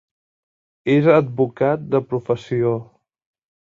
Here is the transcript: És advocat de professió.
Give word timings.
És 0.93 1.11
advocat 1.17 1.87
de 1.93 2.05
professió. 2.09 2.77